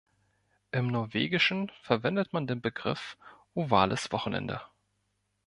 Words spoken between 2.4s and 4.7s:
den Begriff „ovales Wochenende“.